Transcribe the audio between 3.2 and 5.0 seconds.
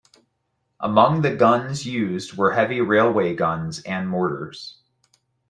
guns and mortars.